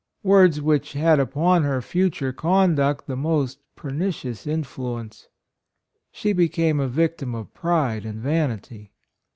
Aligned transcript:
words 0.23 0.59
which 0.59 0.93
had 0.93 1.19
upon 1.19 1.61
her 1.61 1.79
future 1.79 2.33
conduct 2.33 3.05
the 3.05 3.15
most 3.15 3.59
pernicious 3.75 4.47
influence. 4.47 5.27
She 6.11 6.33
became 6.33 6.79
a 6.79 6.87
victim 6.87 7.35
of 7.35 7.53
pride 7.53 8.03
and 8.03 8.19
van 8.19 8.49
ity. 8.49 8.93